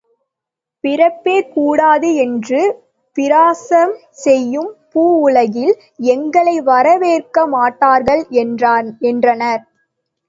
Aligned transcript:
பிறப்பே 0.83 1.35
கூடாது 1.49 2.09
என்று 2.23 2.61
பிரசாரம் 3.17 3.93
செய்யும் 4.23 4.71
பூவுலகில் 4.93 5.75
எங்களை 6.09 6.55
வரவேற்கமாட்டார்கள் 6.63 8.23
என்றனர். 9.07 9.63